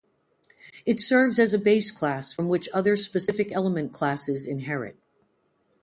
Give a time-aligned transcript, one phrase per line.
[0.83, 4.97] It serves as a base class from which other specific element classes inherit.